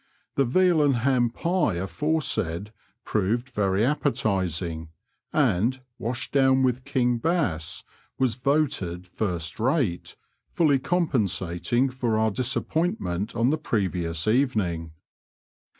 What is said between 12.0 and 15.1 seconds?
our disappoint ment on the previous evening.